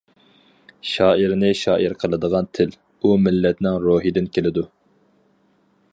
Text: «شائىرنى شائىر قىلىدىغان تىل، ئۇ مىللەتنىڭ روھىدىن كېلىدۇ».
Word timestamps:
«شائىرنى 0.91 1.51
شائىر 1.59 1.93
قىلىدىغان 2.03 2.49
تىل، 2.59 2.73
ئۇ 3.03 3.13
مىللەتنىڭ 3.27 3.79
روھىدىن 3.87 4.31
كېلىدۇ». 4.39 4.65